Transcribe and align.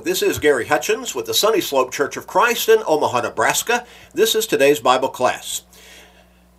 this 0.00 0.22
is 0.22 0.38
Gary 0.38 0.66
Hutchins 0.66 1.14
with 1.14 1.26
the 1.26 1.34
Sunny 1.34 1.60
Slope 1.60 1.92
Church 1.92 2.16
of 2.16 2.26
Christ 2.26 2.68
in 2.68 2.82
Omaha, 2.86 3.20
Nebraska. 3.20 3.86
This 4.14 4.34
is 4.34 4.46
today's 4.46 4.80
Bible 4.80 5.10
class. 5.10 5.62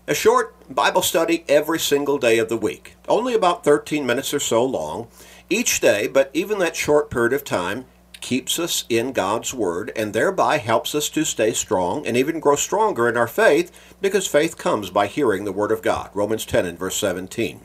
A 0.07 0.13
short 0.13 0.55
Bible 0.73 1.01
study 1.01 1.43
every 1.47 1.79
single 1.79 2.17
day 2.17 2.37
of 2.37 2.49
the 2.49 2.57
week, 2.57 2.95
only 3.07 3.33
about 3.33 3.63
13 3.63 4.05
minutes 4.05 4.33
or 4.33 4.39
so 4.39 4.63
long 4.63 5.07
each 5.49 5.79
day, 5.79 6.07
but 6.07 6.29
even 6.33 6.59
that 6.59 6.75
short 6.75 7.09
period 7.09 7.33
of 7.33 7.43
time 7.43 7.85
keeps 8.19 8.59
us 8.59 8.85
in 8.89 9.11
God's 9.11 9.53
Word 9.53 9.91
and 9.95 10.13
thereby 10.13 10.57
helps 10.57 10.93
us 10.93 11.09
to 11.09 11.25
stay 11.25 11.51
strong 11.51 12.05
and 12.05 12.15
even 12.15 12.39
grow 12.39 12.55
stronger 12.55 13.09
in 13.09 13.17
our 13.17 13.27
faith 13.27 13.71
because 14.01 14.27
faith 14.27 14.57
comes 14.57 14.91
by 14.91 15.07
hearing 15.07 15.45
the 15.45 15.51
Word 15.51 15.71
of 15.71 15.81
God. 15.81 16.11
Romans 16.13 16.45
10 16.45 16.65
and 16.67 16.77
verse 16.77 16.95
17. 16.95 17.59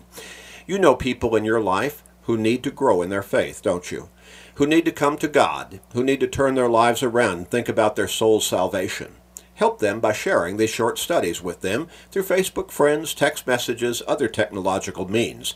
You 0.66 0.78
know 0.78 0.94
people 0.94 1.36
in 1.36 1.44
your 1.44 1.60
life 1.60 2.02
who 2.26 2.36
need 2.36 2.62
to 2.62 2.70
grow 2.70 3.02
in 3.02 3.10
their 3.10 3.22
faith, 3.22 3.62
don't 3.62 3.90
you? 3.90 4.08
who 4.56 4.66
need 4.66 4.84
to 4.86 4.92
come 4.92 5.16
to 5.18 5.28
God, 5.28 5.80
who 5.92 6.02
need 6.02 6.20
to 6.20 6.26
turn 6.26 6.54
their 6.54 6.68
lives 6.68 7.02
around 7.02 7.36
and 7.38 7.48
think 7.48 7.68
about 7.68 7.94
their 7.94 8.08
soul's 8.08 8.46
salvation. 8.46 9.12
Help 9.54 9.78
them 9.78 10.00
by 10.00 10.12
sharing 10.12 10.56
these 10.56 10.70
short 10.70 10.98
studies 10.98 11.42
with 11.42 11.60
them 11.60 11.88
through 12.10 12.22
Facebook 12.22 12.70
friends, 12.70 13.14
text 13.14 13.46
messages, 13.46 14.02
other 14.06 14.28
technological 14.28 15.10
means. 15.10 15.54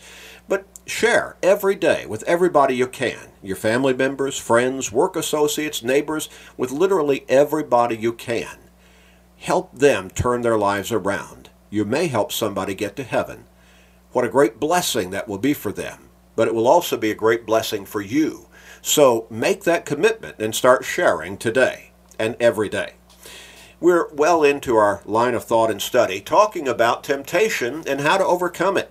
But 0.48 0.66
share 0.86 1.36
every 1.42 1.74
day 1.74 2.06
with 2.06 2.22
everybody 2.24 2.76
you 2.76 2.86
can 2.86 3.28
your 3.42 3.56
family 3.56 3.94
members, 3.94 4.36
friends, 4.36 4.92
work 4.92 5.16
associates, 5.16 5.82
neighbors, 5.82 6.28
with 6.58 6.70
literally 6.70 7.24
everybody 7.26 7.96
you 7.96 8.12
can. 8.12 8.58
Help 9.38 9.78
them 9.78 10.10
turn 10.10 10.42
their 10.42 10.58
lives 10.58 10.92
around. 10.92 11.48
You 11.70 11.86
may 11.86 12.08
help 12.08 12.32
somebody 12.32 12.74
get 12.74 12.96
to 12.96 13.02
heaven. 13.02 13.44
What 14.12 14.26
a 14.26 14.28
great 14.28 14.60
blessing 14.60 15.08
that 15.10 15.26
will 15.26 15.38
be 15.38 15.54
for 15.54 15.72
them, 15.72 16.09
but 16.36 16.48
it 16.48 16.54
will 16.54 16.68
also 16.68 16.96
be 16.96 17.10
a 17.10 17.14
great 17.14 17.46
blessing 17.46 17.84
for 17.84 18.00
you 18.00 18.46
so 18.82 19.26
make 19.30 19.64
that 19.64 19.84
commitment 19.84 20.36
and 20.38 20.54
start 20.54 20.84
sharing 20.84 21.36
today 21.36 21.90
and 22.18 22.36
every 22.40 22.68
day. 22.68 22.94
We're 23.78 24.12
well 24.12 24.42
into 24.42 24.76
our 24.76 25.00
line 25.04 25.34
of 25.34 25.44
thought 25.44 25.70
and 25.70 25.80
study 25.80 26.20
talking 26.20 26.68
about 26.68 27.04
temptation 27.04 27.84
and 27.86 28.00
how 28.00 28.18
to 28.18 28.24
overcome 28.24 28.76
it. 28.76 28.90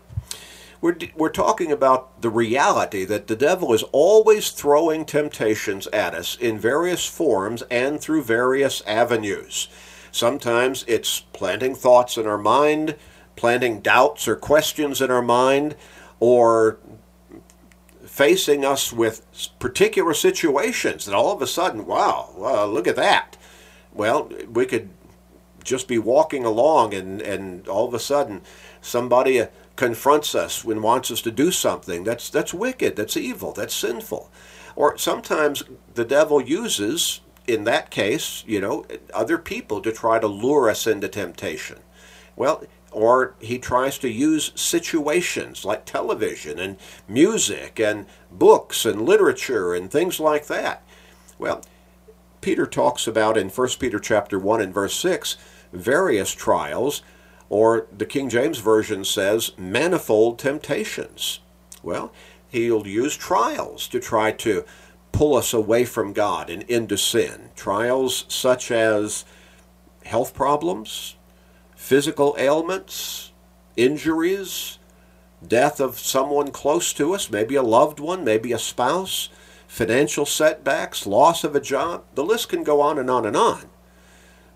We're, 0.82 0.98
we're 1.16 1.30
talking 1.30 1.72
about 1.72 2.22
the 2.22 2.30
reality 2.30 3.04
that 3.06 3.28
the 3.28 3.36
devil 3.36 3.74
is 3.74 3.84
always 3.92 4.52
throwing 4.52 5.06
temptations 5.06 5.88
at 5.88 6.16
us 6.16 6.38
in 6.38 6.58
various 6.58 7.06
forms 7.06 7.64
and 7.64 8.00
through 8.00 8.24
various 8.24 8.82
avenues. 8.88 9.68
Sometimes 10.12 10.86
it's 10.88 11.20
planting 11.20 11.76
thoughts 11.76 12.18
in 12.18 12.26
our 12.26 12.38
mind, 12.38 12.96
planting 13.36 13.82
doubts 13.82 14.28
or 14.28 14.36
questions 14.36 15.02
in 15.02 15.12
our 15.12 15.22
mind, 15.22 15.76
or 16.20 16.80
facing 18.20 18.66
us 18.66 18.92
with 18.92 19.26
particular 19.60 20.14
situations 20.14 21.08
and 21.08 21.16
all 21.16 21.32
of 21.32 21.42
a 21.42 21.48
sudden, 21.48 21.86
wow, 21.86 22.34
look 22.70 22.86
at 22.86 22.98
that. 22.98 23.38
Well, 23.94 24.30
we 24.52 24.66
could 24.66 24.90
just 25.64 25.88
be 25.88 25.98
walking 25.98 26.44
along 26.44 26.94
and, 26.94 27.22
and 27.22 27.66
all 27.70 27.88
of 27.88 27.94
a 27.94 28.00
sudden 28.00 28.42
somebody 28.82 29.40
uh, 29.40 29.48
confronts 29.78 30.36
us 30.36 30.66
and 30.66 30.84
wants 30.84 31.10
us 31.12 31.22
to 31.22 31.32
do 31.32 31.50
something. 31.50 32.04
That's, 32.04 32.30
that's 32.30 32.54
wicked, 32.54 32.98
that's 32.98 33.16
evil, 33.16 33.54
that's 33.54 33.74
sinful. 33.74 34.30
Or 34.76 34.98
sometimes 34.98 35.64
the 35.94 36.04
devil 36.04 36.42
uses, 36.42 37.22
in 37.48 37.64
that 37.64 37.90
case, 37.90 38.44
you 38.46 38.60
know, 38.60 38.86
other 39.14 39.38
people 39.38 39.80
to 39.80 39.94
try 39.94 40.20
to 40.20 40.28
lure 40.28 40.70
us 40.70 40.86
into 40.86 41.08
temptation. 41.08 41.80
Well, 42.36 42.66
or 42.92 43.36
he 43.40 43.60
tries 43.60 43.98
to 44.00 44.10
use 44.10 44.52
situations 44.56 45.64
like 45.64 45.86
television 45.86 46.60
and 46.60 46.78
music 47.08 47.80
and 47.80 48.06
books 48.32 48.86
and 48.86 49.02
literature 49.02 49.74
and 49.74 49.92
things 49.92 50.20
like 50.20 50.48
that. 50.48 50.84
Well, 51.38 51.64
Peter 52.42 52.66
talks 52.66 53.06
about 53.08 53.38
in 53.38 53.50
1 53.50 53.68
Peter 53.80 54.00
chapter 54.00 54.40
1 54.40 54.62
and 54.62 54.74
verse 54.74 54.96
6 54.96 55.38
various 55.72 56.34
trials 56.34 57.04
or 57.50 57.88
the 57.96 58.06
King 58.06 58.30
James 58.30 58.60
version 58.60 59.04
says 59.04 59.52
manifold 59.58 60.40
temptations. 60.40 61.40
Well, 61.82 62.12
he'll 62.50 62.88
use 62.88 63.16
trials 63.16 63.88
to 63.90 64.00
try 64.00 64.32
to 64.34 64.66
pull 65.12 65.36
us 65.36 65.54
away 65.54 65.86
from 65.86 66.14
God 66.14 66.50
and 66.50 66.64
into 66.64 66.98
sin. 66.98 67.50
Trials 67.56 68.26
such 68.28 68.72
as 68.72 69.26
health 70.06 70.34
problems, 70.34 71.16
physical 71.80 72.36
ailments, 72.38 73.32
injuries, 73.78 74.78
death 75.48 75.80
of 75.80 75.98
someone 75.98 76.52
close 76.52 76.92
to 76.92 77.16
us, 77.16 77.32
maybe 77.32 77.56
a 77.56 77.64
loved 77.64 78.02
one, 78.02 78.24
maybe 78.24 78.52
a 78.52 78.60
spouse, 78.60 79.30
financial 79.66 80.26
setbacks, 80.26 81.08
loss 81.08 81.44
of 81.46 81.56
a 81.56 81.62
job. 81.62 82.04
The 82.14 82.24
list 82.24 82.50
can 82.50 82.64
go 82.64 82.82
on 82.82 83.00
and 83.00 83.10
on 83.10 83.26
and 83.26 83.36
on. 83.36 83.70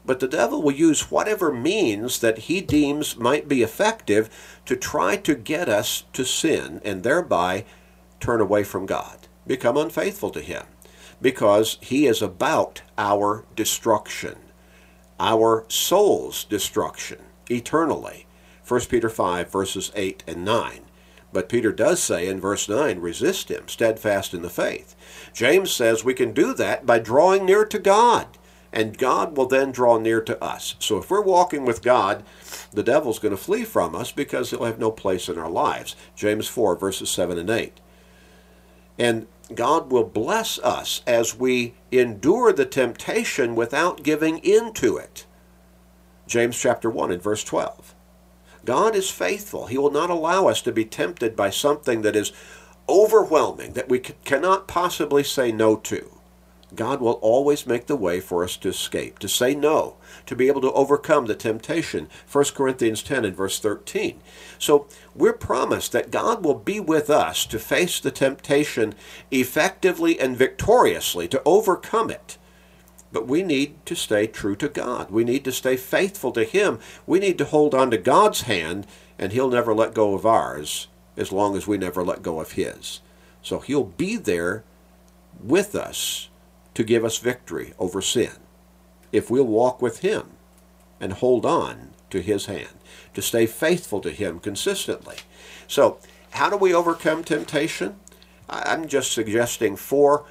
But 0.05 0.19
the 0.19 0.27
devil 0.27 0.61
will 0.61 0.73
use 0.73 1.09
whatever 1.09 1.51
means 1.51 2.19
that 2.19 2.39
he 2.39 2.59
deems 2.59 3.15
might 3.15 3.47
be 3.47 3.63
effective 3.63 4.29
to 4.65 4.75
try 4.75 5.15
to 5.15 5.33
get 5.33 5.69
us 5.69 6.03
to 6.11 6.25
sin 6.25 6.81
and 6.83 7.01
thereby 7.01 7.63
turn 8.19 8.41
away 8.41 8.65
from 8.65 8.85
God, 8.85 9.27
become 9.47 9.77
unfaithful 9.77 10.29
to 10.31 10.41
him, 10.41 10.65
because 11.21 11.77
he 11.81 12.05
is 12.05 12.21
about 12.21 12.81
our 12.97 13.45
destruction 13.55 14.35
our 15.19 15.65
soul's 15.67 16.43
destruction 16.43 17.19
eternally. 17.49 18.25
1 18.67 18.81
Peter 18.81 19.09
5, 19.09 19.51
verses 19.51 19.91
8 19.95 20.23
and 20.27 20.45
9. 20.45 20.81
But 21.33 21.49
Peter 21.49 21.71
does 21.71 22.01
say 22.01 22.27
in 22.27 22.39
verse 22.39 22.69
9, 22.69 22.99
resist 22.99 23.49
him, 23.49 23.67
steadfast 23.67 24.33
in 24.33 24.43
the 24.43 24.49
faith. 24.49 24.95
James 25.33 25.71
says 25.71 26.03
we 26.03 26.13
can 26.13 26.31
do 26.31 26.53
that 26.53 26.85
by 26.85 26.99
drawing 26.99 27.45
near 27.45 27.65
to 27.65 27.79
God, 27.79 28.27
and 28.71 28.97
God 28.97 29.35
will 29.35 29.47
then 29.47 29.71
draw 29.71 29.97
near 29.97 30.21
to 30.21 30.41
us. 30.43 30.75
So 30.79 30.97
if 30.99 31.09
we're 31.09 31.21
walking 31.21 31.65
with 31.65 31.81
God, 31.81 32.23
the 32.71 32.83
devil's 32.83 33.19
going 33.19 33.35
to 33.35 33.41
flee 33.41 33.63
from 33.63 33.95
us 33.95 34.11
because 34.11 34.51
he'll 34.51 34.65
have 34.65 34.79
no 34.79 34.91
place 34.91 35.27
in 35.27 35.37
our 35.37 35.49
lives. 35.49 35.95
James 36.15 36.47
4, 36.47 36.75
verses 36.75 37.09
7 37.09 37.37
and 37.37 37.49
8. 37.49 37.79
And 38.99 39.27
God 39.55 39.91
will 39.91 40.03
bless 40.03 40.59
us 40.59 41.01
as 41.05 41.35
we 41.35 41.75
endure 41.91 42.53
the 42.53 42.65
temptation 42.65 43.55
without 43.55 44.03
giving 44.03 44.39
in 44.39 44.73
to 44.73 44.97
it. 44.97 45.25
James 46.27 46.59
chapter 46.59 46.89
1 46.89 47.11
and 47.11 47.21
verse 47.21 47.43
12. 47.43 47.93
God 48.65 48.95
is 48.95 49.09
faithful. 49.09 49.67
He 49.67 49.77
will 49.77 49.91
not 49.91 50.09
allow 50.09 50.47
us 50.47 50.61
to 50.61 50.71
be 50.71 50.85
tempted 50.85 51.35
by 51.35 51.49
something 51.49 52.01
that 52.01 52.15
is 52.15 52.31
overwhelming, 52.87 53.73
that 53.73 53.89
we 53.89 53.99
cannot 53.99 54.67
possibly 54.67 55.23
say 55.23 55.51
no 55.51 55.75
to. 55.77 56.09
God 56.75 57.01
will 57.01 57.13
always 57.13 57.67
make 57.67 57.87
the 57.87 57.95
way 57.95 58.19
for 58.19 58.43
us 58.43 58.57
to 58.57 58.69
escape, 58.69 59.19
to 59.19 59.27
say 59.27 59.53
no, 59.55 59.95
to 60.25 60.35
be 60.35 60.47
able 60.47 60.61
to 60.61 60.71
overcome 60.71 61.25
the 61.25 61.35
temptation. 61.35 62.09
1 62.31 62.45
Corinthians 62.55 63.03
10 63.03 63.25
and 63.25 63.35
verse 63.35 63.59
13. 63.59 64.19
So 64.57 64.87
we're 65.15 65.33
promised 65.33 65.91
that 65.91 66.11
God 66.11 66.43
will 66.43 66.55
be 66.55 66.79
with 66.79 67.09
us 67.09 67.45
to 67.47 67.59
face 67.59 67.99
the 67.99 68.11
temptation 68.11 68.95
effectively 69.31 70.19
and 70.19 70.37
victoriously, 70.37 71.27
to 71.29 71.41
overcome 71.45 72.09
it. 72.09 72.37
But 73.11 73.27
we 73.27 73.43
need 73.43 73.85
to 73.85 73.95
stay 73.95 74.25
true 74.25 74.55
to 74.55 74.67
God. 74.67 75.11
We 75.11 75.23
need 75.23 75.43
to 75.45 75.51
stay 75.51 75.77
faithful 75.77 76.31
to 76.31 76.43
Him. 76.43 76.79
We 77.05 77.19
need 77.19 77.37
to 77.37 77.45
hold 77.45 77.75
on 77.75 77.91
to 77.91 77.97
God's 77.97 78.41
hand, 78.41 78.87
and 79.19 79.31
He'll 79.31 79.49
never 79.49 79.73
let 79.73 79.93
go 79.93 80.15
of 80.15 80.25
ours 80.25 80.87
as 81.15 81.31
long 81.31 81.55
as 81.55 81.67
we 81.67 81.77
never 81.77 82.03
let 82.03 82.23
go 82.23 82.39
of 82.39 82.53
His. 82.53 83.01
So 83.43 83.59
He'll 83.59 83.83
be 83.83 84.15
there 84.17 84.63
with 85.39 85.75
us 85.75 86.29
to 86.73 86.83
give 86.83 87.05
us 87.05 87.17
victory 87.17 87.73
over 87.77 88.01
sin 88.01 88.31
if 89.11 89.29
we'll 89.29 89.45
walk 89.45 89.81
with 89.81 89.99
Him 89.99 90.31
and 90.99 91.13
hold 91.13 91.45
on 91.45 91.91
to 92.09 92.21
His 92.21 92.47
hand, 92.47 92.73
to 93.13 93.21
stay 93.21 93.45
faithful 93.45 94.01
to 94.01 94.09
Him 94.09 94.39
consistently. 94.39 95.17
So, 95.67 95.99
how 96.31 96.49
do 96.49 96.57
we 96.57 96.73
overcome 96.73 97.23
temptation? 97.23 97.95
I'm 98.49 98.87
just 98.87 99.11
suggesting 99.11 99.75
four 99.75 100.25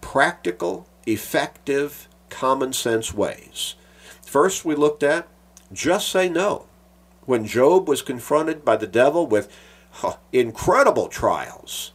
practical, 0.00 0.86
effective, 1.06 2.08
common 2.30 2.72
sense 2.72 3.12
ways. 3.12 3.74
First, 4.24 4.64
we 4.64 4.74
looked 4.74 5.02
at 5.02 5.28
just 5.72 6.08
say 6.08 6.28
no. 6.28 6.66
When 7.24 7.46
Job 7.46 7.88
was 7.88 8.02
confronted 8.02 8.64
by 8.64 8.76
the 8.76 8.86
devil 8.86 9.26
with 9.26 9.52
incredible 10.32 11.08
trials, 11.08 11.92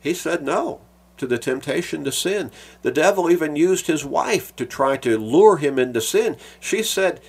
he 0.00 0.14
said 0.14 0.42
no 0.42 0.80
to 1.16 1.26
the 1.26 1.38
temptation 1.38 2.04
to 2.04 2.12
sin. 2.12 2.50
The 2.82 2.90
devil 2.90 3.30
even 3.30 3.56
used 3.56 3.86
his 3.86 4.04
wife 4.04 4.54
to 4.56 4.66
try 4.66 4.96
to 4.98 5.18
lure 5.18 5.58
him 5.58 5.78
into 5.78 6.00
sin. 6.00 6.36
She 6.58 6.82
said, 6.82 7.20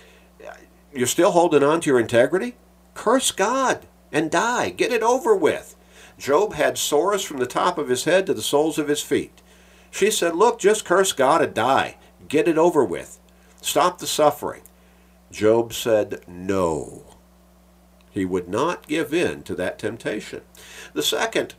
You're 0.94 1.07
still 1.07 1.31
holding 1.31 1.63
on 1.63 1.81
to 1.81 1.89
your 1.89 2.00
integrity? 2.00 2.56
Curse 2.94 3.31
God 3.31 3.85
and 4.12 4.31
die. 4.31 4.69
Get 4.69 4.91
it 4.91 5.03
over 5.03 5.35
with. 5.35 5.75
Job 6.18 6.53
had 6.53 6.77
sores 6.77 7.24
from 7.24 7.38
the 7.38 7.45
top 7.45 7.77
of 7.77 7.89
his 7.89 8.03
head 8.03 8.25
to 8.27 8.33
the 8.33 8.41
soles 8.41 8.77
of 8.77 8.88
his 8.88 9.01
feet. 9.01 9.41
She 9.91 10.09
said, 10.09 10.35
Look, 10.35 10.59
just 10.59 10.85
curse 10.85 11.12
God 11.12 11.41
and 11.41 11.53
die. 11.53 11.97
Get 12.27 12.47
it 12.47 12.57
over 12.57 12.83
with. 12.83 13.19
Stop 13.62 14.00
the 14.00 14.07
suffering. 14.07 14.62
Job 15.31 15.74
said, 15.74 16.21
No. 16.27 17.03
He 18.12 18.25
would 18.25 18.47
not 18.47 18.88
give 18.88 19.13
in 19.13 19.41
to 19.44 19.56
that 19.56 19.80
temptation. 19.80 20.41
The 20.94 21.01
second 21.01 21.56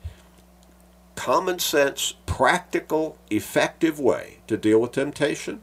common 1.24 1.58
sense, 1.58 2.16
practical, 2.26 3.16
effective 3.30 3.98
way 3.98 4.40
to 4.46 4.58
deal 4.58 4.78
with 4.78 4.92
temptation? 4.92 5.62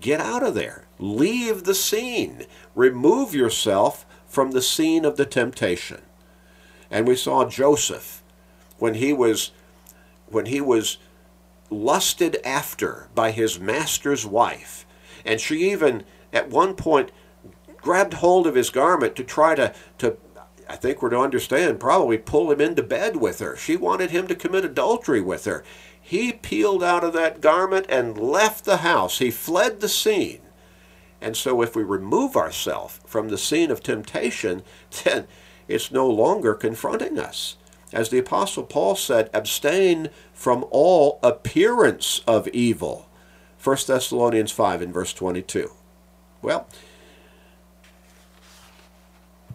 Get 0.00 0.20
out 0.20 0.42
of 0.42 0.56
there. 0.56 0.82
Leave 0.98 1.62
the 1.62 1.76
scene. 1.76 2.44
Remove 2.74 3.36
yourself 3.36 4.04
from 4.26 4.50
the 4.50 4.60
scene 4.60 5.04
of 5.04 5.16
the 5.16 5.24
temptation. 5.24 6.02
And 6.90 7.06
we 7.06 7.14
saw 7.14 7.48
Joseph 7.48 8.24
when 8.78 8.94
he 8.94 9.12
was 9.12 9.52
when 10.26 10.46
he 10.46 10.60
was 10.60 10.98
lusted 11.70 12.38
after 12.44 13.10
by 13.14 13.30
his 13.30 13.60
master's 13.60 14.26
wife. 14.26 14.84
And 15.24 15.40
she 15.40 15.70
even 15.70 16.02
at 16.32 16.50
one 16.50 16.74
point 16.74 17.12
grabbed 17.76 18.14
hold 18.14 18.44
of 18.48 18.56
his 18.56 18.70
garment 18.70 19.14
to 19.14 19.22
try 19.22 19.54
to, 19.54 19.72
to 19.98 20.16
I 20.68 20.76
think 20.76 21.00
we're 21.00 21.10
to 21.10 21.18
understand, 21.18 21.80
probably 21.80 22.18
pull 22.18 22.50
him 22.50 22.60
into 22.60 22.82
bed 22.82 23.16
with 23.16 23.38
her. 23.38 23.56
She 23.56 23.76
wanted 23.76 24.10
him 24.10 24.26
to 24.26 24.34
commit 24.34 24.64
adultery 24.64 25.20
with 25.20 25.46
her. 25.46 25.64
He 26.00 26.32
peeled 26.32 26.82
out 26.82 27.04
of 27.04 27.14
that 27.14 27.40
garment 27.40 27.86
and 27.88 28.18
left 28.18 28.64
the 28.64 28.78
house. 28.78 29.18
He 29.18 29.30
fled 29.30 29.80
the 29.80 29.88
scene. 29.88 30.40
And 31.20 31.36
so, 31.36 31.62
if 31.62 31.74
we 31.74 31.82
remove 31.82 32.36
ourselves 32.36 33.00
from 33.06 33.28
the 33.28 33.38
scene 33.38 33.70
of 33.70 33.82
temptation, 33.82 34.62
then 35.04 35.26
it's 35.66 35.90
no 35.90 36.08
longer 36.08 36.54
confronting 36.54 37.18
us. 37.18 37.56
As 37.92 38.10
the 38.10 38.18
Apostle 38.18 38.64
Paul 38.64 38.96
said, 38.96 39.30
abstain 39.32 40.10
from 40.34 40.66
all 40.70 41.18
appearance 41.22 42.20
of 42.26 42.46
evil. 42.48 43.08
1 43.62 43.76
Thessalonians 43.86 44.52
5 44.52 44.82
in 44.82 44.92
verse 44.92 45.12
22. 45.12 45.72
Well, 46.42 46.68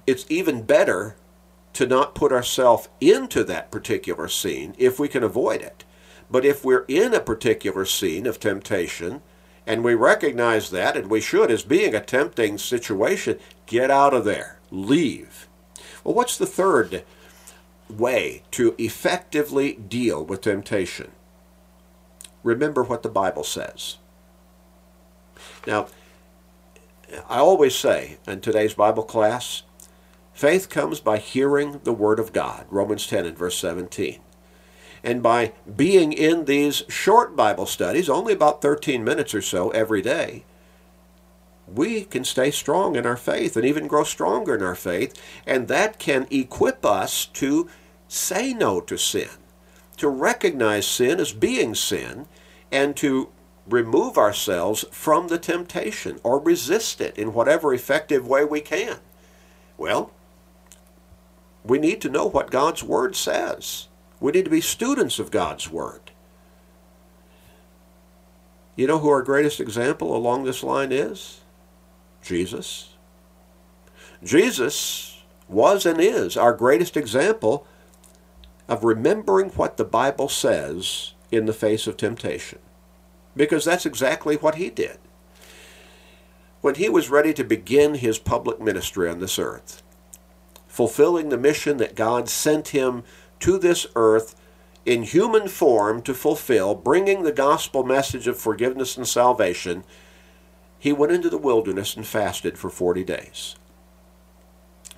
it's 0.05 0.25
even 0.29 0.63
better 0.63 1.15
to 1.73 1.87
not 1.87 2.15
put 2.15 2.31
ourselves 2.31 2.89
into 3.01 3.43
that 3.43 3.71
particular 3.71 4.27
scene 4.27 4.75
if 4.77 4.99
we 4.99 5.07
can 5.07 5.23
avoid 5.23 5.61
it. 5.61 5.83
But 6.29 6.45
if 6.45 6.63
we're 6.63 6.85
in 6.87 7.13
a 7.13 7.19
particular 7.19 7.85
scene 7.85 8.25
of 8.25 8.39
temptation, 8.39 9.21
and 9.65 9.83
we 9.83 9.93
recognize 9.93 10.69
that, 10.71 10.97
and 10.97 11.09
we 11.09 11.21
should, 11.21 11.49
as 11.49 11.63
being 11.63 11.95
a 11.95 12.01
tempting 12.01 12.57
situation, 12.57 13.39
get 13.65 13.89
out 13.89 14.13
of 14.13 14.25
there. 14.25 14.59
Leave. 14.71 15.47
Well, 16.03 16.13
what's 16.13 16.37
the 16.37 16.45
third 16.45 17.03
way 17.89 18.43
to 18.51 18.75
effectively 18.77 19.73
deal 19.73 20.23
with 20.23 20.41
temptation? 20.41 21.11
Remember 22.43 22.83
what 22.83 23.03
the 23.03 23.09
Bible 23.09 23.43
says. 23.43 23.97
Now, 25.65 25.87
I 27.29 27.37
always 27.37 27.75
say 27.75 28.17
in 28.27 28.41
today's 28.41 28.73
Bible 28.73 29.03
class, 29.03 29.63
faith 30.33 30.69
comes 30.69 30.99
by 30.99 31.17
hearing 31.17 31.81
the 31.83 31.93
Word 31.93 32.19
of 32.19 32.33
God, 32.33 32.65
Romans 32.69 33.07
10 33.07 33.25
and 33.25 33.37
verse 33.37 33.57
17. 33.57 34.19
And 35.03 35.21
by 35.21 35.51
being 35.75 36.13
in 36.13 36.45
these 36.45 36.83
short 36.87 37.35
Bible 37.35 37.65
studies, 37.65 38.09
only 38.09 38.33
about 38.33 38.61
13 38.61 39.03
minutes 39.03 39.33
or 39.33 39.41
so 39.41 39.69
every 39.71 40.01
day, 40.01 40.45
we 41.67 42.03
can 42.03 42.23
stay 42.23 42.51
strong 42.51 42.95
in 42.95 43.05
our 43.05 43.17
faith 43.17 43.55
and 43.55 43.65
even 43.65 43.87
grow 43.87 44.03
stronger 44.03 44.55
in 44.55 44.63
our 44.63 44.75
faith. 44.75 45.13
And 45.45 45.67
that 45.67 45.99
can 45.99 46.27
equip 46.29 46.85
us 46.85 47.25
to 47.25 47.69
say 48.07 48.53
no 48.53 48.79
to 48.81 48.97
sin, 48.97 49.29
to 49.97 50.07
recognize 50.07 50.87
sin 50.87 51.19
as 51.19 51.33
being 51.33 51.75
sin, 51.75 52.27
and 52.71 52.95
to 52.97 53.29
remove 53.67 54.17
ourselves 54.17 54.83
from 54.91 55.27
the 55.27 55.37
temptation 55.37 56.19
or 56.23 56.39
resist 56.39 56.99
it 56.99 57.17
in 57.17 57.33
whatever 57.33 57.73
effective 57.73 58.27
way 58.27 58.43
we 58.43 58.61
can. 58.61 58.99
Well, 59.77 60.11
we 61.63 61.79
need 61.79 62.01
to 62.01 62.09
know 62.09 62.25
what 62.25 62.51
God's 62.51 62.83
Word 62.83 63.15
says. 63.15 63.87
We 64.19 64.31
need 64.31 64.45
to 64.45 64.51
be 64.51 64.61
students 64.61 65.19
of 65.19 65.31
God's 65.31 65.69
Word. 65.69 66.11
You 68.75 68.87
know 68.87 68.99
who 68.99 69.09
our 69.09 69.21
greatest 69.21 69.59
example 69.59 70.15
along 70.15 70.43
this 70.43 70.63
line 70.63 70.91
is? 70.91 71.41
Jesus. 72.21 72.93
Jesus 74.23 75.21
was 75.47 75.85
and 75.85 75.99
is 75.99 76.35
our 76.35 76.53
greatest 76.53 76.97
example 76.97 77.67
of 78.67 78.83
remembering 78.83 79.49
what 79.49 79.77
the 79.77 79.83
Bible 79.83 80.29
says 80.29 81.13
in 81.31 81.45
the 81.45 81.53
face 81.53 81.85
of 81.85 81.97
temptation. 81.97 82.59
Because 83.35 83.65
that's 83.65 83.85
exactly 83.85 84.35
what 84.35 84.55
he 84.55 84.69
did. 84.69 84.97
When 86.61 86.75
he 86.75 86.87
was 86.87 87.09
ready 87.09 87.33
to 87.33 87.43
begin 87.43 87.95
his 87.95 88.17
public 88.17 88.61
ministry 88.61 89.09
on 89.09 89.19
this 89.19 89.37
earth, 89.37 89.83
fulfilling 90.73 91.29
the 91.29 91.37
mission 91.37 91.77
that 91.77 91.93
God 91.93 92.27
sent 92.27 92.69
him 92.69 93.03
to 93.39 93.59
this 93.59 93.85
earth 93.95 94.35
in 94.87 95.03
human 95.03 95.47
form 95.47 96.01
to 96.01 96.15
fulfill, 96.15 96.73
bringing 96.73 97.21
the 97.21 97.31
gospel 97.31 97.83
message 97.83 98.25
of 98.25 98.39
forgiveness 98.39 98.97
and 98.97 99.07
salvation, 99.07 99.83
he 100.79 100.91
went 100.91 101.11
into 101.11 101.29
the 101.29 101.37
wilderness 101.37 101.95
and 101.95 102.07
fasted 102.07 102.57
for 102.57 102.71
40 102.71 103.03
days. 103.03 103.55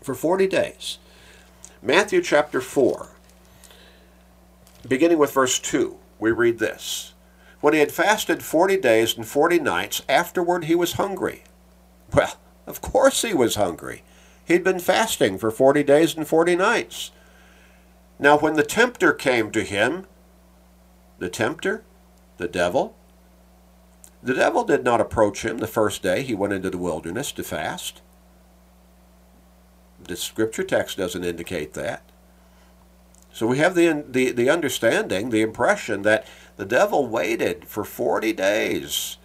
For 0.01 0.15
40 0.15 0.47
days. 0.47 0.97
Matthew 1.81 2.21
chapter 2.21 2.61
4, 2.61 3.09
beginning 4.87 5.17
with 5.17 5.33
verse 5.33 5.59
2, 5.59 5.97
we 6.19 6.31
read 6.31 6.59
this. 6.59 7.13
When 7.59 7.73
he 7.73 7.81
had 7.81 7.91
fasted 7.91 8.43
40 8.43 8.77
days 8.77 9.17
and 9.17 9.27
40 9.27 9.59
nights, 9.59 10.03
afterward 10.07 10.63
he 10.63 10.75
was 10.75 10.93
hungry. 10.93 11.43
Well, 12.13 12.37
of 12.65 12.79
course 12.79 13.23
he 13.23 13.33
was 13.33 13.55
hungry. 13.55 14.03
He'd 14.45 14.63
been 14.63 14.79
fasting 14.79 15.37
for 15.37 15.51
40 15.51 15.83
days 15.83 16.15
and 16.15 16.27
40 16.27 16.55
nights. 16.55 17.11
Now, 18.19 18.37
when 18.37 18.53
the 18.53 18.63
tempter 18.63 19.11
came 19.11 19.51
to 19.51 19.63
him, 19.63 20.05
the 21.19 21.29
tempter, 21.29 21.83
the 22.37 22.47
devil, 22.47 22.95
the 24.21 24.33
devil 24.33 24.63
did 24.63 24.83
not 24.83 25.01
approach 25.01 25.43
him 25.43 25.57
the 25.57 25.67
first 25.67 26.01
day 26.01 26.21
he 26.21 26.33
went 26.33 26.53
into 26.53 26.69
the 26.69 26.77
wilderness 26.77 27.31
to 27.33 27.43
fast. 27.43 28.01
The 30.03 30.15
scripture 30.15 30.63
text 30.63 30.97
doesn't 30.97 31.23
indicate 31.23 31.73
that. 31.73 32.03
So 33.33 33.47
we 33.47 33.57
have 33.57 33.75
the, 33.75 34.05
the, 34.07 34.31
the 34.31 34.49
understanding, 34.49 35.29
the 35.29 35.41
impression 35.41 36.03
that 36.03 36.25
the 36.55 36.65
devil 36.65 37.05
waited 37.07 37.67
for 37.67 37.83
40 37.83 38.31
days 38.33 39.17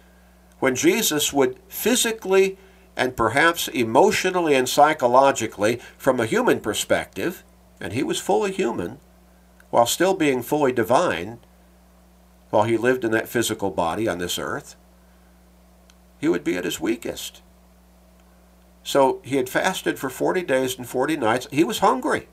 when 0.59 0.75
Jesus 0.75 1.31
would 1.31 1.59
physically 1.69 2.57
and 3.01 3.17
perhaps 3.17 3.67
emotionally 3.69 4.53
and 4.53 4.69
psychologically, 4.69 5.79
from 5.97 6.19
a 6.19 6.27
human 6.27 6.59
perspective, 6.59 7.43
and 7.79 7.93
he 7.93 8.03
was 8.03 8.19
fully 8.19 8.51
human 8.51 8.99
while 9.71 9.87
still 9.87 10.13
being 10.13 10.43
fully 10.43 10.71
divine 10.71 11.39
while 12.51 12.65
he 12.65 12.77
lived 12.77 13.03
in 13.03 13.09
that 13.09 13.27
physical 13.27 13.71
body 13.71 14.07
on 14.07 14.19
this 14.19 14.37
earth, 14.37 14.75
he 16.19 16.27
would 16.27 16.43
be 16.43 16.55
at 16.57 16.63
his 16.63 16.79
weakest. 16.79 17.41
So 18.83 19.19
he 19.23 19.37
had 19.37 19.49
fasted 19.49 19.97
for 19.97 20.11
40 20.11 20.43
days 20.43 20.77
and 20.77 20.87
40 20.87 21.17
nights. 21.17 21.47
He 21.49 21.63
was 21.63 21.79
hungry. 21.79 22.27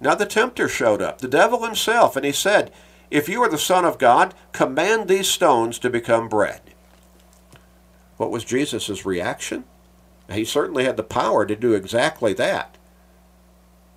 Now 0.00 0.16
the 0.16 0.26
tempter 0.26 0.68
showed 0.68 1.00
up, 1.00 1.20
the 1.20 1.28
devil 1.28 1.64
himself, 1.64 2.16
and 2.16 2.26
he 2.26 2.32
said, 2.32 2.72
If 3.12 3.28
you 3.28 3.40
are 3.42 3.48
the 3.48 3.58
Son 3.58 3.84
of 3.84 3.98
God, 3.98 4.34
command 4.50 5.06
these 5.06 5.28
stones 5.28 5.78
to 5.78 5.88
become 5.88 6.28
bread. 6.28 6.65
What 8.16 8.30
was 8.30 8.44
Jesus' 8.44 9.04
reaction? 9.04 9.64
He 10.30 10.44
certainly 10.44 10.84
had 10.84 10.96
the 10.96 11.02
power 11.02 11.46
to 11.46 11.54
do 11.54 11.74
exactly 11.74 12.32
that. 12.34 12.76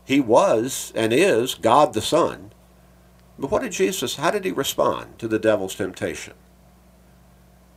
He 0.06 0.20
was 0.20 0.92
and 0.96 1.14
is 1.14 1.56
God 1.56 1.94
the 1.94 2.02
Son. 2.02 2.52
But 3.38 3.52
what 3.52 3.62
did 3.62 3.72
Jesus, 3.72 4.18
how 4.18 4.32
did 4.32 4.46
he 4.46 4.52
respond 4.52 5.18
to 5.20 5.28
the 5.28 5.40
devil's 5.40 5.76
temptation? 5.76 6.34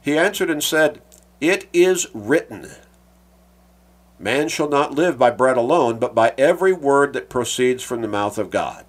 He 0.01 0.19
answered 0.19 0.51
and 0.51 0.63
said, 0.63 1.01
It 1.41 1.69
is 1.73 2.09
written, 2.13 2.71
Man 4.19 4.49
shall 4.49 4.69
not 4.69 4.95
live 4.95 5.19
by 5.19 5.31
bread 5.31 5.57
alone, 5.57 5.99
but 5.99 6.15
by 6.15 6.35
every 6.37 6.73
word 6.73 7.13
that 7.13 7.31
proceeds 7.31 7.83
from 7.83 8.03
the 8.03 8.09
mouth 8.09 8.39
of 8.39 8.51
God. 8.51 8.87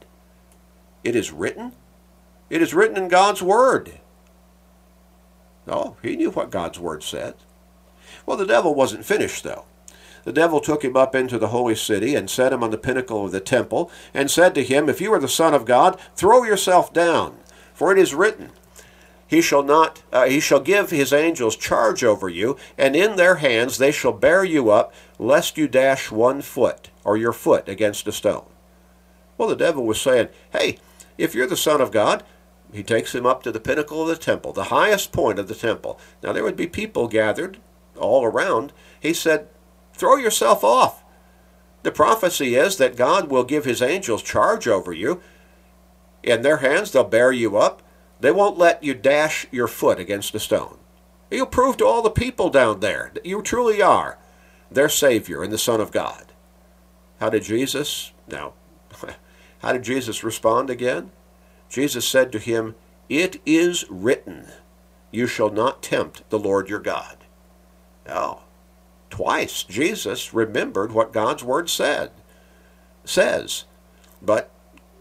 It 1.04 1.16
is 1.16 1.32
written? 1.32 1.74
It 2.50 2.62
is 2.62 2.74
written 2.74 2.98
in 2.98 3.08
God's 3.08 3.42
Word. 3.42 4.00
Oh, 5.68 5.96
he 6.02 6.16
knew 6.16 6.32
what 6.32 6.52
God's 6.52 6.80
Word 6.80 7.04
said. 7.04 7.36
Well, 8.26 8.38
the 8.38 8.46
devil 8.46 8.76
wasn't 8.76 9.06
finished, 9.06 9.44
though. 9.44 9.66
The 10.24 10.34
devil 10.34 10.60
took 10.60 10.84
him 10.84 10.96
up 10.96 11.16
into 11.16 11.38
the 11.38 11.50
holy 11.50 11.76
city 11.76 12.16
and 12.16 12.30
set 12.30 12.54
him 12.54 12.64
on 12.64 12.72
the 12.72 12.78
pinnacle 12.78 13.26
of 13.26 13.32
the 13.32 13.42
temple, 13.42 13.92
and 14.14 14.32
said 14.32 14.56
to 14.56 14.64
him, 14.64 14.88
If 14.88 15.02
you 15.02 15.14
are 15.14 15.20
the 15.20 15.28
Son 15.28 15.54
of 15.54 15.66
God, 15.66 16.00
throw 16.16 16.44
yourself 16.44 16.94
down, 16.94 17.38
for 17.74 17.92
it 17.92 17.98
is 17.98 18.14
written, 18.14 18.52
He 19.28 19.42
shall 19.42 19.64
not 19.64 20.02
uh, 20.14 20.26
he 20.26 20.40
shall 20.40 20.62
give 20.62 20.90
his 20.92 21.12
angels 21.12 21.58
charge 21.58 22.04
over 22.04 22.30
you, 22.30 22.58
and 22.78 22.96
in 22.96 23.18
their 23.18 23.36
hands 23.36 23.78
they 23.78 23.92
shall 23.92 24.14
bear 24.14 24.46
you 24.46 24.70
up, 24.70 24.94
lest 25.20 25.58
you 25.58 25.68
dash 25.68 26.10
one 26.10 26.42
foot 26.42 26.90
or 27.04 27.18
your 27.18 27.34
foot 27.34 27.68
against 27.68 28.08
a 28.08 28.14
stone. 28.14 28.46
Well, 29.38 29.50
the 29.50 29.56
devil 29.56 29.86
was 29.86 30.00
saying, 30.00 30.30
Hey, 30.54 30.78
if 31.18 31.36
you're 31.36 31.48
the 31.48 31.58
Son 31.58 31.82
of 31.82 31.92
God, 31.92 32.24
he 32.74 32.84
takes 32.84 33.14
him 33.14 33.26
up 33.26 33.44
to 33.44 33.52
the 33.52 33.60
pinnacle 33.60 34.02
of 34.02 34.08
the 34.08 34.16
temple, 34.16 34.54
the 34.54 34.66
highest 34.66 35.12
point 35.12 35.40
of 35.40 35.48
the 35.48 35.56
temple. 35.56 36.00
Now 36.22 36.34
there 36.34 36.44
would 36.44 36.56
be 36.56 36.68
people 36.68 37.08
gathered 37.08 37.58
all 37.98 38.26
around. 38.26 38.74
He 39.00 39.14
said, 39.14 39.48
Throw 39.94 40.16
yourself 40.16 40.64
off. 40.64 41.04
The 41.84 41.92
prophecy 41.92 42.56
is 42.56 42.78
that 42.78 42.96
God 42.96 43.30
will 43.30 43.44
give 43.44 43.66
his 43.66 43.82
angels 43.82 44.24
charge 44.24 44.68
over 44.68 44.92
you. 44.92 45.22
in 46.24 46.42
their 46.42 46.58
hands, 46.58 46.92
they'll 46.92 47.04
bear 47.04 47.32
you 47.32 47.58
up. 47.58 47.82
They 48.20 48.32
won't 48.32 48.58
let 48.58 48.82
you 48.84 48.94
dash 48.94 49.46
your 49.52 49.68
foot 49.68 50.00
against 50.00 50.34
a 50.34 50.40
stone. 50.40 50.78
You'll 51.30 51.46
prove 51.46 51.78
to 51.78 51.86
all 51.86 52.02
the 52.02 52.10
people 52.10 52.50
down 52.50 52.80
there 52.80 53.12
that 53.14 53.26
you 53.26 53.42
truly 53.42 53.82
are 53.82 54.18
their 54.72 54.90
Savior 54.90 55.44
and 55.44 55.52
the 55.52 55.58
Son 55.58 55.82
of 55.82 55.92
God. 55.92 56.32
How 57.20 57.30
did 57.30 57.44
Jesus, 57.44 58.14
now, 58.28 58.54
how 59.60 59.74
did 59.74 59.84
Jesus 59.84 60.24
respond 60.24 60.70
again? 60.70 61.12
Jesus 61.74 62.08
said 62.08 62.32
to 62.32 62.38
him, 62.38 62.76
It 63.10 63.42
is 63.48 63.84
written, 63.90 64.50
You 65.10 65.26
shall 65.26 65.50
not 65.50 65.82
tempt 65.82 66.22
the 66.30 66.38
Lord 66.38 66.70
your 66.70 66.80
God. 66.80 67.18
Now, 68.06 68.42
twice 69.10 69.64
Jesus 69.64 70.36
remembered 70.36 70.92
what 70.92 71.12
God's 71.12 71.44
word 71.44 71.72
said, 71.72 72.12
says, 73.06 73.66
but 74.22 74.52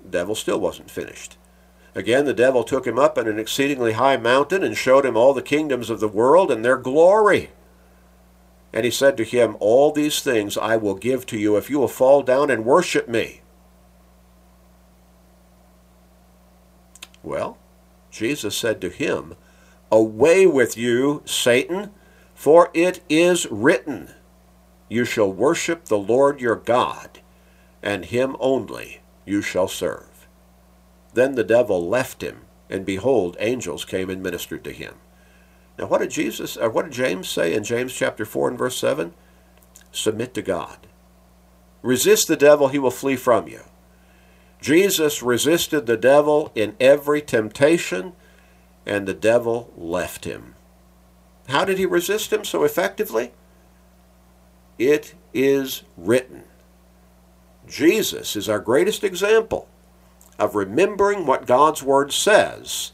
the 0.03 0.09
devil 0.09 0.35
still 0.35 0.59
wasn't 0.59 0.91
finished. 0.91 1.37
Again, 1.95 2.25
the 2.25 2.33
devil 2.33 2.65
took 2.65 2.87
him 2.87 2.99
up 2.99 3.19
in 3.19 3.29
an 3.29 3.39
exceedingly 3.39 3.93
high 3.93 4.17
mountain 4.17 4.63
and 4.63 4.75
showed 4.75 5.05
him 5.05 5.15
all 5.15 5.35
the 5.35 5.43
kingdoms 5.43 5.91
of 5.91 6.01
the 6.01 6.09
world 6.09 6.51
and 6.51 6.65
their 6.65 6.79
glory. 6.79 7.51
And 8.73 8.87
he 8.87 8.91
said 8.91 9.19
to 9.19 9.25
him, 9.25 9.59
All 9.61 9.93
these 9.93 10.23
things 10.23 10.57
I 10.57 10.79
will 10.79 10.95
give 10.95 11.27
to 11.27 11.39
you 11.39 11.59
if 11.59 11.69
you 11.69 11.79
will 11.79 11.89
fall 11.89 12.23
down 12.23 12.49
and 12.51 12.65
worship 12.65 13.11
me. 13.11 13.42
Well, 17.23 17.59
Jesus 18.11 18.57
said 18.57 18.81
to 18.81 18.89
him, 18.89 19.35
Away 19.91 20.47
with 20.47 20.77
you, 20.77 21.23
Satan, 21.25 21.91
for 22.35 22.71
it 22.75 23.01
is 23.09 23.47
written, 23.51 24.11
You 24.89 25.05
shall 25.05 25.33
worship 25.33 25.85
the 25.85 25.99
Lord 25.99 26.41
your 26.41 26.57
God, 26.57 27.21
and 27.83 28.07
him 28.07 28.37
only 28.41 29.01
you 29.25 29.43
shall 29.43 29.69
serve. 29.69 30.27
Then 31.15 31.35
the 31.35 31.45
devil 31.45 31.89
left 31.89 32.23
him, 32.23 32.43
and 32.71 32.87
behold, 32.87 33.37
angels 33.39 33.85
came 33.85 34.09
and 34.09 34.23
ministered 34.23 34.65
to 34.65 34.73
him. 34.73 34.95
Now, 35.79 35.87
what 35.87 35.99
did 36.01 36.11
Jesus, 36.11 36.57
or 36.57 36.71
what 36.71 36.85
did 36.85 36.93
James 36.93 37.29
say 37.29 37.55
in 37.55 37.65
James 37.65 37.93
chapter 37.93 38.25
4 38.25 38.51
and 38.51 38.59
verse 38.59 38.77
7? 38.77 39.13
Submit 39.91 40.35
to 40.35 40.43
God. 40.43 40.87
Resist 41.83 42.29
the 42.29 42.37
devil, 42.37 42.69
he 42.69 42.79
will 42.79 42.91
flee 42.91 43.17
from 43.17 43.49
you. 43.49 43.63
Jesus 44.63 45.25
resisted 45.25 45.87
the 45.87 45.97
devil 45.97 46.53
in 46.55 46.77
every 46.79 47.21
temptation, 47.21 48.13
and 48.87 49.09
the 49.09 49.13
devil 49.13 49.73
left 49.77 50.25
him. 50.25 50.55
How 51.49 51.65
did 51.65 51.79
he 51.79 51.85
resist 51.85 52.33
him 52.33 52.45
so 52.45 52.63
effectively? 52.63 53.33
It 54.79 55.15
is 55.35 55.83
written. 55.97 56.45
Jesus 57.67 58.37
is 58.37 58.49
our 58.49 58.61
greatest 58.61 59.03
example 59.03 59.67
of 60.39 60.55
remembering 60.55 61.27
what 61.27 61.47
God's 61.47 61.83
Word 61.83 62.13
says 62.13 62.93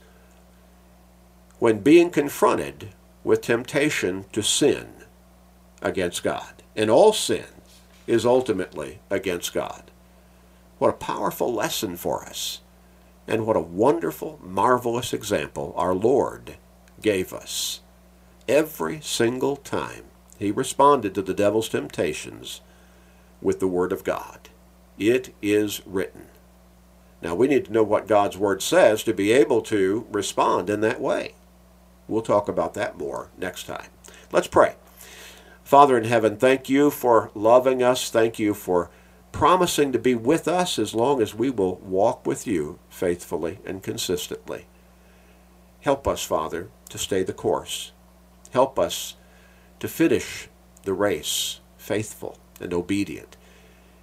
when 1.58 1.80
being 1.80 2.08
confronted 2.08 2.94
with 3.24 3.42
temptation 3.42 4.24
to 4.32 4.42
sin 4.42 4.88
against 5.82 6.22
God. 6.22 6.62
And 6.74 6.90
all 6.90 7.12
sin 7.12 7.44
is 8.06 8.24
ultimately 8.24 9.00
against 9.10 9.52
God. 9.52 9.90
What 10.78 10.90
a 10.90 10.92
powerful 10.94 11.52
lesson 11.52 11.96
for 11.96 12.24
us. 12.24 12.60
And 13.26 13.46
what 13.46 13.56
a 13.56 13.60
wonderful, 13.60 14.40
marvelous 14.42 15.12
example 15.12 15.74
our 15.76 15.94
Lord 15.94 16.56
gave 17.02 17.32
us. 17.32 17.80
Every 18.48 19.00
single 19.00 19.56
time 19.56 20.04
he 20.38 20.50
responded 20.50 21.14
to 21.14 21.22
the 21.22 21.34
devil's 21.34 21.68
temptations 21.68 22.60
with 23.42 23.60
the 23.60 23.68
Word 23.68 23.92
of 23.92 24.04
God. 24.04 24.48
It 24.98 25.34
is 25.42 25.82
written. 25.84 26.26
Now 27.20 27.34
we 27.34 27.48
need 27.48 27.66
to 27.66 27.72
know 27.72 27.82
what 27.82 28.06
God's 28.06 28.38
Word 28.38 28.62
says 28.62 29.02
to 29.02 29.12
be 29.12 29.32
able 29.32 29.60
to 29.62 30.06
respond 30.10 30.70
in 30.70 30.80
that 30.80 31.00
way. 31.00 31.34
We'll 32.06 32.22
talk 32.22 32.48
about 32.48 32.74
that 32.74 32.96
more 32.96 33.28
next 33.36 33.64
time. 33.64 33.88
Let's 34.32 34.46
pray. 34.46 34.76
Father 35.62 35.98
in 35.98 36.04
heaven, 36.04 36.36
thank 36.36 36.70
you 36.70 36.90
for 36.90 37.30
loving 37.34 37.82
us. 37.82 38.10
Thank 38.10 38.38
you 38.38 38.54
for 38.54 38.90
promising 39.32 39.92
to 39.92 39.98
be 39.98 40.14
with 40.14 40.48
us 40.48 40.78
as 40.78 40.94
long 40.94 41.20
as 41.20 41.34
we 41.34 41.50
will 41.50 41.76
walk 41.76 42.26
with 42.26 42.46
you 42.46 42.78
faithfully 42.88 43.58
and 43.64 43.82
consistently. 43.82 44.66
Help 45.80 46.08
us, 46.08 46.24
Father, 46.24 46.68
to 46.88 46.98
stay 46.98 47.22
the 47.22 47.32
course. 47.32 47.92
Help 48.52 48.78
us 48.78 49.16
to 49.80 49.88
finish 49.88 50.48
the 50.82 50.94
race 50.94 51.60
faithful 51.76 52.38
and 52.60 52.72
obedient. 52.72 53.36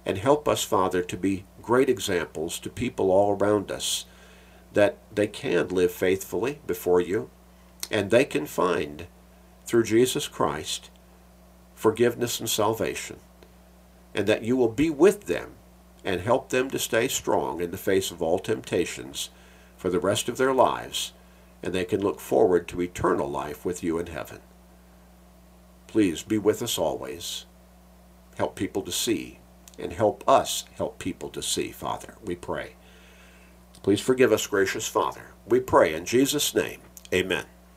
And 0.04 0.18
help 0.18 0.48
us, 0.48 0.62
Father, 0.62 1.02
to 1.02 1.16
be 1.16 1.44
great 1.60 1.88
examples 1.88 2.58
to 2.60 2.70
people 2.70 3.10
all 3.10 3.36
around 3.36 3.70
us 3.70 4.06
that 4.72 4.98
they 5.12 5.26
can 5.26 5.68
live 5.68 5.92
faithfully 5.92 6.60
before 6.66 7.00
you 7.00 7.30
and 7.90 8.10
they 8.10 8.24
can 8.24 8.46
find, 8.46 9.06
through 9.64 9.84
Jesus 9.84 10.28
Christ, 10.28 10.90
forgiveness 11.74 12.40
and 12.40 12.48
salvation. 12.48 13.18
And 14.16 14.26
that 14.26 14.42
you 14.42 14.56
will 14.56 14.72
be 14.72 14.90
with 14.90 15.26
them 15.26 15.52
and 16.04 16.20
help 16.20 16.48
them 16.48 16.70
to 16.70 16.78
stay 16.78 17.06
strong 17.06 17.60
in 17.60 17.70
the 17.70 17.76
face 17.76 18.10
of 18.10 18.22
all 18.22 18.38
temptations 18.38 19.30
for 19.76 19.90
the 19.90 20.00
rest 20.00 20.28
of 20.28 20.38
their 20.38 20.54
lives, 20.54 21.12
and 21.62 21.74
they 21.74 21.84
can 21.84 22.00
look 22.00 22.18
forward 22.18 22.66
to 22.68 22.80
eternal 22.80 23.28
life 23.28 23.64
with 23.64 23.84
you 23.84 23.98
in 23.98 24.06
heaven. 24.06 24.40
Please 25.86 26.22
be 26.22 26.38
with 26.38 26.62
us 26.62 26.78
always. 26.78 27.44
Help 28.36 28.54
people 28.54 28.82
to 28.82 28.92
see, 28.92 29.38
and 29.78 29.92
help 29.92 30.24
us 30.28 30.64
help 30.76 30.98
people 30.98 31.28
to 31.30 31.42
see, 31.42 31.70
Father, 31.70 32.14
we 32.24 32.34
pray. 32.34 32.72
Please 33.82 34.00
forgive 34.00 34.32
us, 34.32 34.46
gracious 34.46 34.88
Father. 34.88 35.32
We 35.46 35.60
pray 35.60 35.94
in 35.94 36.06
Jesus' 36.06 36.54
name. 36.54 36.80
Amen. 37.12 37.44